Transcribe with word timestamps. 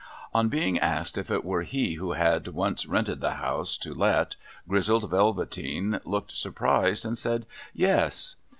On 0.33 0.49
being 0.49 0.79
asked 0.79 1.15
if 1.15 1.29
it 1.29 1.45
were 1.45 1.61
he 1.61 1.93
who 1.93 2.13
had 2.13 2.47
once 2.47 2.87
rented 2.87 3.21
the 3.21 3.35
House 3.35 3.77
to 3.77 3.93
Let, 3.93 4.35
Grizzled 4.67 5.07
Velveteen 5.11 5.99
looked 6.05 6.35
surprised, 6.35 7.05
and 7.05 7.15
said 7.15 7.45
yes. 7.71 8.35